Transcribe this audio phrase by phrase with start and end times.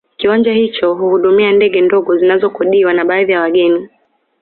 [0.17, 3.89] Kiwanja hicho huhudumia ndege ndogo zinazokodiwa na baadhi ya wageni